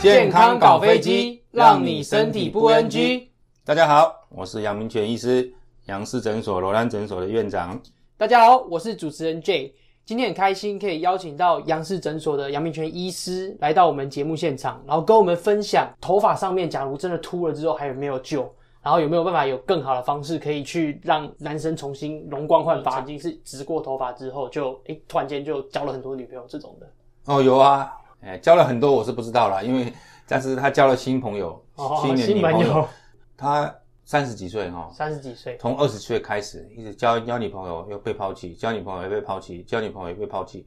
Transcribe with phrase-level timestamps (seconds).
[0.00, 3.28] 健康搞飞机，让你身体不 NG。
[3.64, 5.52] 大家好，我是杨明全医师，
[5.86, 7.80] 杨氏诊所罗兰诊所的院长。
[8.16, 9.74] 大家好，我是主持人 J。
[10.04, 18.48] 今天很开心可以邀请到杨氏诊所的杨明全医师来到我们节目现场，然后跟我们分享头发上面假如真的秃了之后还有没有救，
[18.80, 22.98] 然后有没有办法有更好的方式可以去让男生重新容光焕发。
[22.98, 26.86] 曾经是植过头发之后就诶突然间就交了很多女朋友这种的。
[27.24, 27.92] 哦，有啊。
[28.20, 29.92] 哎，交了很多我是不知道啦，因为
[30.26, 32.58] 但是他交了新朋友，哦、新的女朋友。
[32.58, 32.88] 新朋友
[33.36, 40.66] 他三十几岁哈，三十几岁，从二十岁开始一直交交女朋友又被抛弃，交女朋友又被抛弃，交女朋友又被抛弃。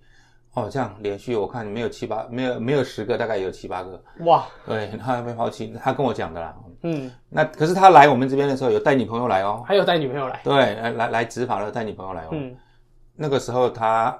[0.54, 4.04] 哦，这样连续我看没有七八，没有没有十个，大概有七八个。
[4.26, 6.56] 哇，对，他被抛弃，他跟我讲的啦。
[6.84, 10.42] 嗯，那可是他来我们这边的时候有带女朋友来哦，还有带女朋友来。
[10.44, 12.30] 对，来来来植发的带女朋友来哦。
[12.32, 12.54] 嗯，
[13.16, 14.18] 那个时候他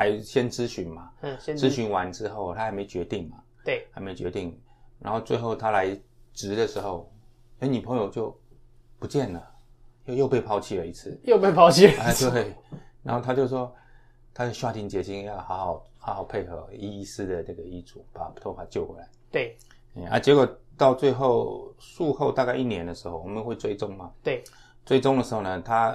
[0.00, 3.36] 还先咨询嘛，嗯，先咨询完之后他还没决定嘛。
[3.62, 4.58] 对，还没决定，
[4.98, 5.94] 然后最后他来
[6.32, 7.12] 值的时候，
[7.58, 8.34] 哎，女朋友就
[8.98, 9.46] 不见了，
[10.06, 12.02] 又又被抛弃了一次，又被抛弃了。
[12.02, 12.54] 哎，对，
[13.02, 13.70] 然后他就说，
[14.32, 19.06] 他就下定决心要好好好好配合医师的这个医嘱，把头发救回来。
[19.30, 19.54] 对，
[20.08, 20.48] 啊，结果
[20.78, 24.10] 到最后术后大概一年的时候，我们会追踪嘛？
[24.22, 24.42] 对，
[24.86, 25.94] 追踪的时候呢，他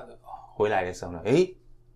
[0.54, 1.48] 回来的时候呢，哎，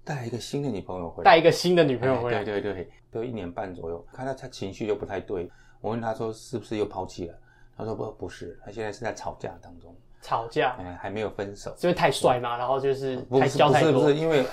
[0.10, 2.90] 带一个新的女朋友回来，带一个新的女朋友回来，对对对。
[3.12, 5.48] 都一年半左右，看到他情绪就不太对。
[5.82, 7.36] 我问他说：“是不是又抛弃了？”
[7.78, 10.76] 他说：“不，不是，他现在是在吵架当中。”吵架？
[10.80, 11.76] 哎，还没有分手。
[11.82, 14.44] 因为太帅嘛，然后就是不是不是不是，因为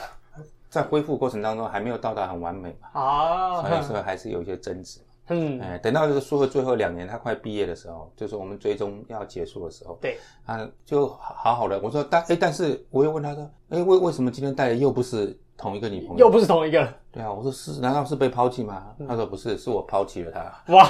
[0.68, 2.88] 在恢复过程当中还没有到达很完美嘛。
[2.92, 5.00] 啊，所以说还是有一些争执。
[5.28, 11.80] 嗯，哎，等到这个术后最后两年，他快毕业的时候，就是我们最终要结束的时候，对，啊，就好好的。
[11.80, 16.86] 我说但哎，但是我又问他说：“哎，为为什么今天带的又不是？”同一个女朋友，又不是同一个。
[17.10, 18.94] 对啊，我说是，难道是被抛弃吗？
[18.98, 20.74] 嗯、他说不是，是我抛弃了他。
[20.74, 20.84] 哇，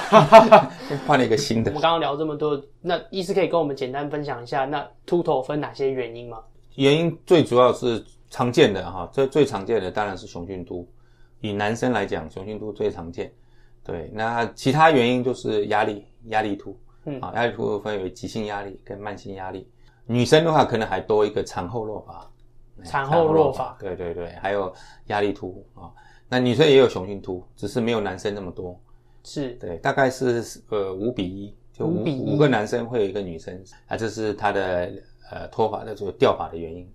[1.07, 1.71] 换了一个新的。
[1.71, 6.39] 我们刚刚聊这么多，那医师可以跟我们简单分享一下，那秃头分哪些原因吗？
[6.75, 10.87] 原因最主要是常见的哈，最最常见的当然是雄性秃。
[11.39, 13.31] 以男生来讲，雄性秃最常见。
[13.83, 16.77] 对，那其他原因就是压力，压力秃。
[17.05, 19.65] 嗯，啊，压力秃分为急性压力跟慢性压力。
[20.05, 22.29] 女生的话，可能还多一个产后落发。
[22.83, 24.73] 产后弱发，对对对，还有
[25.07, 25.91] 压力突啊。
[26.29, 28.79] 那女生也有雄性秃，只是没有男生那么多。
[29.23, 34.91] 是，对，大概是呃五比一，就五比，五个男生会有一个女生啊，这是他的
[35.31, 36.89] 呃脱发的这个掉发的原因。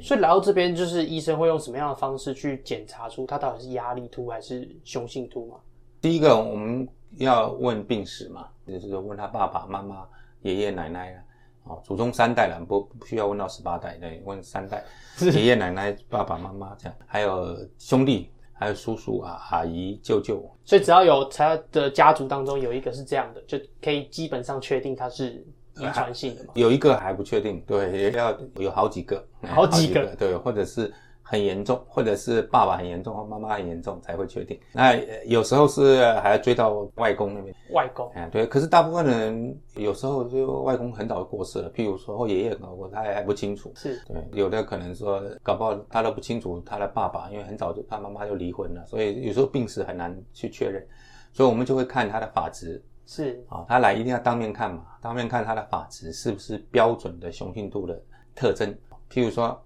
[0.00, 5.56] 所以来到这边，就是医生会用什么样的方式去检查出他到底是压力突还是雄性突嘛？
[6.00, 6.86] 第一个我们
[7.16, 10.06] 要问病史嘛，就是说问他爸爸妈妈、
[10.42, 11.22] 爷爷奶奶啊。
[11.66, 14.84] 哦，祖宗三代了，不不需要问到十八代，对，问三代，
[15.34, 20.42] 爷爷奶奶、爸爸妈妈这样，还有兄弟，还有叔叔啊、阿姨、舅舅。
[20.64, 25.44] 所以只要有他的家族当中有一个是这样的，就可以基本上确定他是
[25.76, 26.52] 遗传性的嘛。
[26.54, 30.92] 有一个还不确定，对，也要有好几个，好几个，好几个，对，或者是。
[31.28, 34.56] 很严重，或者是爸爸很严重，或妈妈很严重才会确定。
[34.72, 34.94] 那
[35.24, 37.52] 有时候是还要追到外公那边。
[37.72, 38.46] 外公，哎，对。
[38.46, 43.72] 可是大部分人有时候就外公很早就过世了，譬如说或爷爷搞过，他也还不清楚。
[43.74, 50.86] 是对，有的可能说搞不好他都不清楚他的爸爸，因为很早就他妈妈就离婚了，所以有时候病史很难去确认。
[51.32, 52.80] 所以我们就会看他的发质。
[53.04, 58.00] 是啊，他来一定要当面看嘛，当面看他的发质是不是标准的雄性度的
[58.32, 58.72] 特征，
[59.10, 59.60] 譬如说。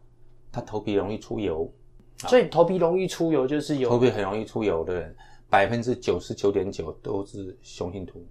[0.52, 1.72] 他头皮容易出油，
[2.18, 5.16] 所以头皮容易出油就是有头皮很容易出油的人，
[5.48, 8.24] 百分之九十九点九都是雄性秃。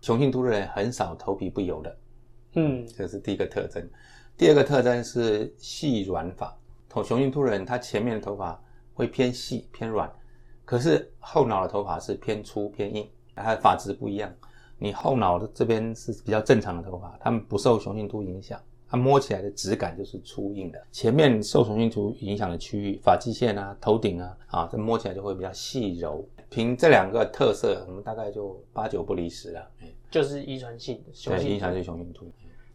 [0.00, 1.98] 雄性秃的人很少头皮不油的，
[2.54, 3.88] 嗯，这是第一个特征。
[4.36, 6.56] 第二个特征是细软发，
[6.88, 8.62] 头雄性秃的人他前面的头发
[8.94, 10.10] 会偏细偏软，
[10.64, 14.32] 可是后脑的头发是偏粗偏硬，它的发质不一样。
[14.78, 18.60] 你后脑的这边是比较正常的头发，他们不受雄性秃影响。
[18.88, 26.26] 它摸起来的质感就是粗硬的，前面受雄性秃影响的区域，发际线啊、头顶啊，啊，这摸起来就会比较细柔。
[26.48, 29.68] 凭这两个特色，我们大概就八九不离十了。
[30.08, 32.24] 就是遗传性的雄性遗传性雄性秃。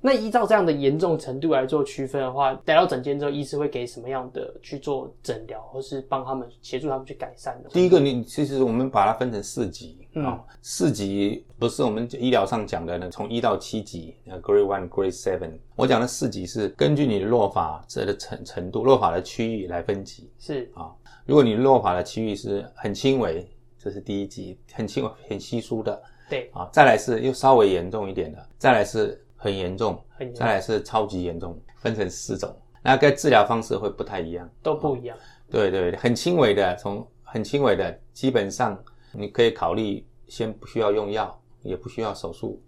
[0.03, 7.69] 那依照这样的严重程度来做区分的话，来到诊间之后，医师会给什么样的去做诊疗，或是帮他们协助他们去改善的？
[7.69, 15.51] 第一个，你其实我们把它分成四级啊、嗯哦，四级不是我们医疗上讲的呢，从一到七级，Grade One、Grade Seven。
[15.75, 20.31] 我讲的四级是根据你的落发这的程程度、落发的区域来分级。
[20.39, 20.95] 是啊、哦，
[21.27, 23.47] 如果你落发的区域是很轻微，
[23.77, 26.01] 这是第一级，很轻微、很稀疏的。
[26.27, 29.23] 对啊、哦，再来是又稍微严重一点的，再来是。
[29.41, 35.17] 很严重，很严重，再来是超级严重，分成四种，那跟治疗方式会不太一样，都不一样。
[35.49, 42.61] 对对，很轻微的，从很轻微的，基本上你可以考虑先不需要用药，也不需要手术，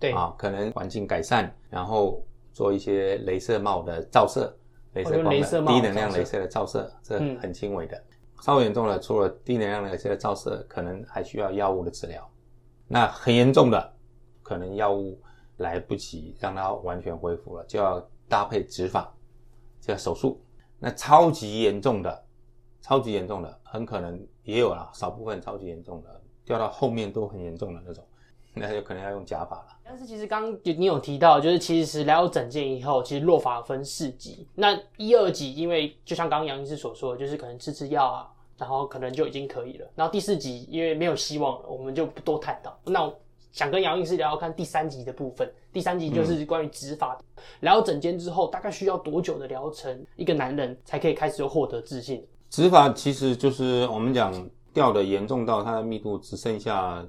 [0.00, 0.12] 对。
[0.12, 4.56] 啊，可能环境改善，然后做一些镭射帽的照射，
[4.94, 6.40] 镭射光的低能量镭射。
[6.40, 7.96] 的照射，这很轻微的。
[7.96, 12.28] 嗯、稍微严重的，除了低能量镭射的照射，可能还需要药物的治疗。
[12.88, 13.92] 那很严重的，
[14.42, 15.18] 可能药物
[15.58, 19.02] 来不及让它完全恢复了，就要搭配植发，
[19.80, 20.40] 就要手术。
[20.78, 22.24] 那超级严重的，
[22.80, 28.04] 超级严重的，很可能也有啦，少部分超级严重的，掉到后面都很严重的那种，
[28.52, 29.66] 那就可能要用假发了。
[29.84, 34.48] 但是其实刚你有提到，就是其实来到诊间以后，其实落发分四级。
[34.54, 39.86] 那一二级，因为就像刚刚杨医师所说的，就是可能吃吃药啊，然后可能就已经可以了。
[39.94, 42.76] 然后第四级，因为没有希望了，我们就不多探讨。
[42.84, 43.10] 那
[43.54, 45.48] 想跟杨医师聊聊看第三集的部分。
[45.72, 47.14] 第三集就是关于植发。
[47.14, 52.26] 嗯、聊整间之后，大概需要多久的疗程，一个男人才可以开始就获得自信？
[52.50, 54.34] 植发其实就是我们讲
[54.72, 57.06] 掉的严重到它的密度只剩下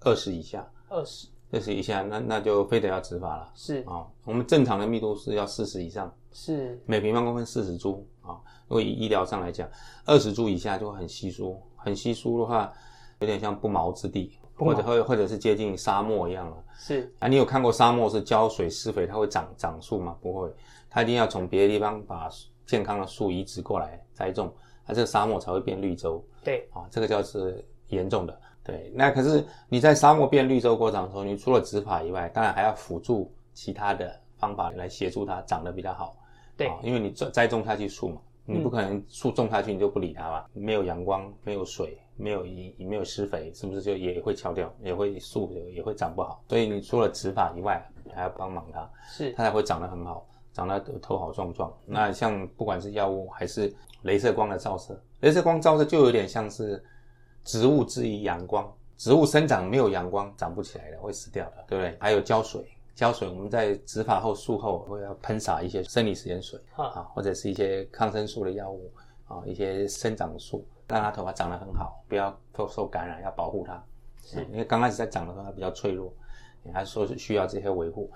[0.00, 1.28] 二十以下，二十。
[1.50, 3.52] 二十以下，那那就非得要植发了。
[3.54, 8.40] 是啊、哦，我们正常的密度是要四十以上，是每平方公分四十株啊。
[8.66, 9.68] 如果以医疗上来讲，
[10.06, 12.72] 二十株以下就会很稀疏，很稀疏的话，
[13.18, 16.56] 有点像不毛之地，或者或或者是接近沙漠一样了。
[16.74, 20.16] 是啊，你有看过沙漠是浇水施肥它会长长树吗？
[20.20, 20.52] 不会，
[20.90, 22.28] 它一定要从别的地方把
[22.66, 24.52] 健康的树移植过来栽种，
[24.86, 26.24] 它这个沙漠才会变绿洲。
[26.42, 28.40] 对啊，这个叫是严重的。
[28.64, 36.16] 对，那可是你在沙漠变绿洲过程的时候，你除了植法以外，当然还要辅助其他的方法来协助它长得比较好。
[36.56, 46.42] 对，因为你栽栽种下去树嘛，你不可能树种下去你就不理它吧，嗯、没有阳光，没有水，没有也没有施肥，是不是就也会敲掉，也会树也会长不好？
[46.48, 47.84] 所以你除了植法以外，
[48.14, 51.72] 还要帮忙它，是它才会长得很好，长得头好壮壮。
[51.86, 53.74] 那像不管是药物还是
[54.04, 56.82] 镭射光的照射，镭射光照射就有点像是。
[57.44, 61.96] 植物之于阳光，植物生长没有阳光长不起来的，会死掉的，对不对？
[61.98, 68.92] 还有浇水，浇水，我们在植发后术后会要喷洒一些生理食盐水啊，或者是一些抗生素的药物
[69.26, 73.82] 啊，一些生长素，让它头发长得很好，不要受受感染，要保护它。
[74.22, 76.12] 是，因为刚开始在长的时候它比较脆弱，
[76.62, 78.10] 你还说是需要这些维护。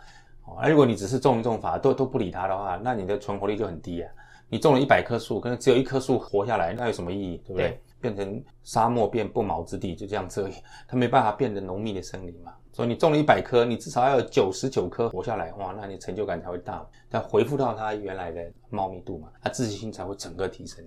[0.44, 4.12] 哦而如果你只是种一种法都都不理它的话，那你的存活率就很低啊。
[4.49, 7.38] 你种了一百棵树，可能只有一棵树活下来，那有什么意义？
[7.38, 7.69] 对不对？
[7.69, 10.55] 对变成沙漠变不毛之地，就这样子而已，
[10.87, 12.53] 它没办法变得浓密的森林嘛。
[12.73, 20.85] 所以你种了一百棵，你至少要有九十九棵活下来，哇，那你成就感才会大，它恢复到它原来的茂密度嘛，它自信心才会整个提升。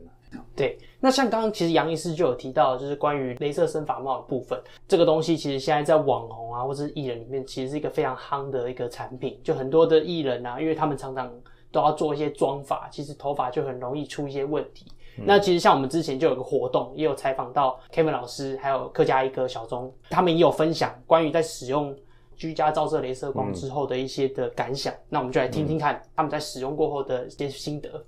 [0.56, 11.34] 对，那像刚刚其实杨医师就有提到，就是关于镭射生发帽的部分，这个东西其实现在在网红啊或者是艺人里面，其实是一个非常夯的一个产品，就很多的艺人啊，因为他们常常
[11.72, 14.86] 都要做一些妆发，其实头发就很容易出一些问题。
[15.26, 21.96] 那其实像我们之前就有个活动，也有采访到 Kevin 老师，还有客家一哥小钟，他们也有分享关于在使用
[22.36, 24.94] 居家照射镭射光之后的一些的感想。
[24.94, 28.04] 嗯、那我们就来听听看他们在使用过后的一些心得。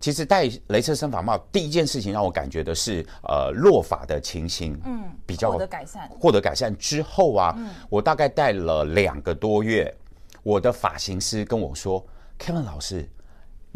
[0.00, 6.10] 其实戴镭射生发帽第一件事情让我感觉的是，呃，落发的情形，嗯，比较获得改善。
[6.20, 9.94] 获得改善之后啊，嗯、我大概戴了两个多月，
[10.42, 12.04] 我的发型师跟我说
[12.38, 13.08] ，Kevin 老师。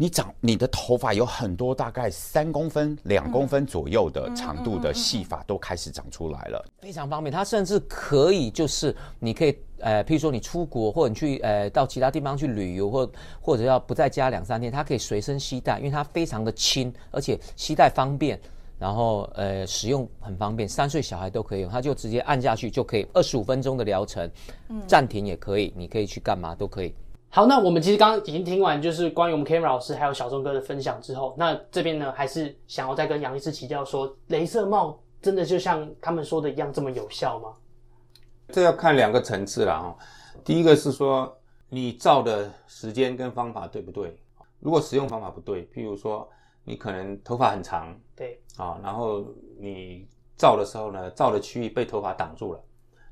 [0.01, 7.29] 你长你的头发有很多，大概三公分、两公分左右的长度的细发都开始长出来了，非常方便。
[7.29, 18.39] 它甚至可以就是你可以呃，譬如说你出国或者你去呃到其他地方去旅游，或或者要不在家两三天，它可以随身携带，因为它非常的轻，而且携带方便，
[18.77, 24.31] 然后呃使用很方便，三岁小孩都可以用，它就直接按下去就可以，二十五分钟的疗程，
[24.87, 26.95] 暂停也可以，你可以去干嘛都可以。
[27.31, 37.53] 好，那我们其实刚刚已经听完，就是关于我们 Kevin 老师还有小钟哥的分享之后，那这边呢还是想要再跟杨医师请教说，镭射帽真的就像他们说的一样这么有效吗？
[38.47, 39.95] 这要看两个层次了哈。
[40.43, 41.31] 第一个是说
[41.69, 44.19] 你照的时间跟方法对不对？
[44.59, 46.27] 如果使用方法不对，譬如说
[46.63, 49.23] 你可能头发很长，对啊，然后
[49.59, 52.63] 你照的时候呢，照的区域被头发挡住了，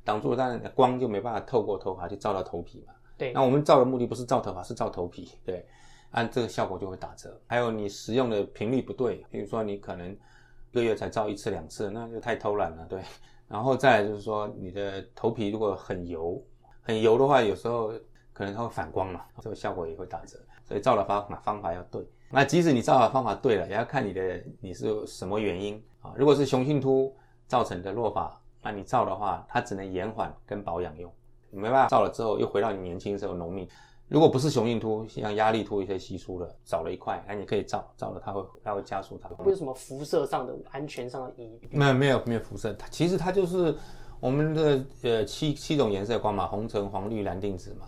[0.03, 2.93] 挡住了，但是光就没办法透过头发去照到头皮嘛。
[3.17, 5.31] 对，那我们照的目的不是照头发，是照头皮。
[5.43, 5.65] 对，
[6.11, 7.39] 按这个效果就会打折。
[7.47, 12.85] 还有你使用的频率不对，比如说你可能一个月才照一次两次，那就太偷懒了。
[12.85, 13.01] 对，
[13.47, 16.39] 然后再来就是说你的头皮如果很油，
[16.81, 17.91] 很油的话，有时候
[18.33, 20.37] 可能它会反光嘛，这个效果也会打折。
[20.63, 22.05] 所以照的方方法要对。
[22.29, 26.13] 那即使你照的方法对了，也要看你的你是什么原因啊。
[26.17, 27.15] 如果是雄性秃
[27.47, 31.11] 造成的落发，那你照的话，它只能延缓跟保养用。
[31.57, 33.67] 你没办法照了之后又回到你年轻时候浓密。
[34.07, 39.27] 如果不是雄性秃，像压力秃一些稀疏的，少了一块，那你可以照，照了它会它会加速它。
[39.29, 41.67] 会有什么辐射上的安全上的疑虑？
[41.71, 43.75] 没有没有没有辐射，它其实它就是
[44.19, 47.87] 我们的呃七七种颜色光嘛，红橙黄绿蓝靛紫嘛，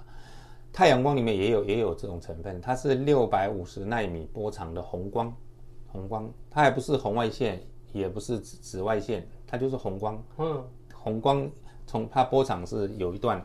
[0.74, 5.32] 太阳光里面也有也有这种成分，它是六百五十纳米波长的红光，
[5.88, 7.62] 红光，它还不是红外线，
[7.94, 10.22] 也不是紫紫外线，它就是红光。
[10.38, 11.50] 嗯，红光
[11.88, 13.42] 从它波长是有一段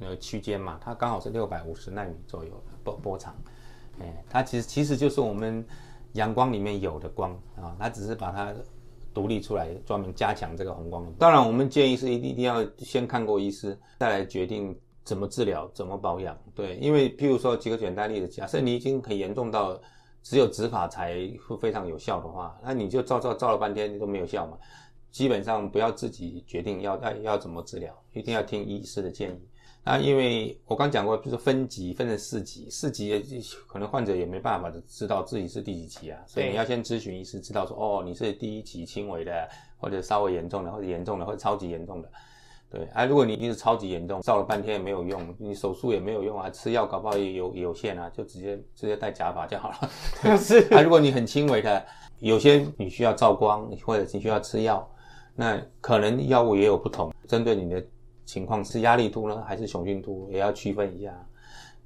[0.00, 3.34] 呃区间嘛，它刚好是六百五十纳米左右的波波长。
[4.00, 5.64] 哎，它其实其实就是我们
[6.12, 8.54] 阳光里面有的光啊，它只是把它。
[9.14, 11.12] 独立出来，专门加强这个红光。
[11.14, 16.38] 当然，我们建议是一定一定要先看过医师，再来决定怎么治疗、怎么保养。
[16.54, 19.80] 对，因为譬如说举个简单例子，假设你已经很严重到
[20.22, 21.14] 只有植发才
[21.48, 24.56] 会非常有效的话，那你就照照照了半天都没有效嘛。
[25.10, 29.48] 基本上不要自己决定要要要怎么治疗，一定要听医师的建议。
[29.84, 33.24] 那因为我刚讲过，就是分级分成四级，四级
[33.66, 42.10] 可能患者也没办法知道自己是第几级啊，所以你要先咨询医师，知道说哦，你是第一级轻微的，或者稍微严重的，或者严重的，或者超级严重的。
[42.70, 49.90] 对，啊，如果你一定是超级严重，照了半天也没有用，你手术也没有用啊，吃药搞不好也有有限啊，就直接直接戴假发就好了。
[50.22, 51.82] 对是 啊，如果你很轻微的，
[52.18, 54.86] 有些你需要照光，或者你需要吃药，
[55.34, 57.82] 那可能药物也有不同，针对你的。
[58.28, 61.26] 情况是压力凸呢，还是雄性突，也要区分一下。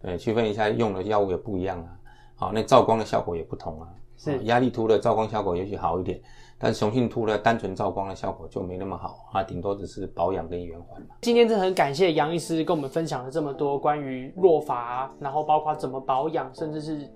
[0.00, 1.96] 对，区分一下用的药物也不一样啊。
[2.34, 3.88] 好，那照光的效果也不同啊。
[4.18, 6.20] 是压力凸的照光效果也许好一点，
[6.58, 11.14] 但雄性突的单纯照光的效果就没那么好啊，顶多只是保养跟圆环嘛。
[11.20, 17.08] 今天真的很感谢杨医师跟我们分享了这么多关于落发，然后包括怎么保养，甚至是。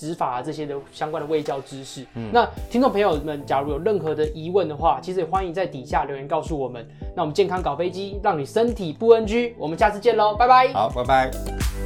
[0.00, 2.06] 植发啊，这些的相关的卫教知识。
[2.14, 6.88] 嗯，那听众朋友们，假如有任何的疑问的话，其实也欢迎在底下留言告诉我们。
[7.14, 9.54] 那我们健康搞飞机，让你身体不 NG。
[9.58, 10.72] 我们下次见喽，拜拜。
[10.72, 11.79] 好，拜拜。